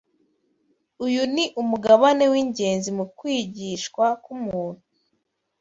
Uyu 1.05 1.21
ni 1.33 1.43
umugabane 1.61 2.23
w’ingenzi 2.31 2.89
mu 2.97 3.05
kwigishwa 3.17 4.05
k’umuntu 4.23 4.81